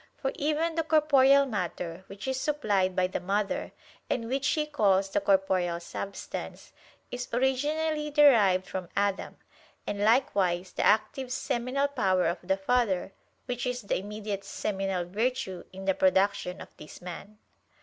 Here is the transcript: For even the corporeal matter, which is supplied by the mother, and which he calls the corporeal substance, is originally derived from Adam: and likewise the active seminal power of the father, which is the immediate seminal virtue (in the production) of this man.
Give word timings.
For 0.17 0.31
even 0.33 0.73
the 0.73 0.81
corporeal 0.83 1.45
matter, 1.45 2.05
which 2.07 2.27
is 2.27 2.41
supplied 2.41 2.95
by 2.95 3.05
the 3.05 3.19
mother, 3.19 3.71
and 4.09 4.27
which 4.27 4.47
he 4.47 4.65
calls 4.65 5.11
the 5.11 5.21
corporeal 5.21 5.79
substance, 5.79 6.73
is 7.11 7.27
originally 7.31 8.09
derived 8.09 8.65
from 8.65 8.89
Adam: 8.97 9.37
and 9.85 9.99
likewise 10.03 10.71
the 10.73 10.83
active 10.83 11.31
seminal 11.31 11.87
power 11.87 12.25
of 12.25 12.39
the 12.41 12.57
father, 12.57 13.13
which 13.45 13.67
is 13.67 13.83
the 13.83 13.97
immediate 13.99 14.43
seminal 14.43 15.05
virtue 15.05 15.65
(in 15.71 15.85
the 15.85 15.93
production) 15.93 16.61
of 16.61 16.75
this 16.77 16.99
man. 16.99 17.37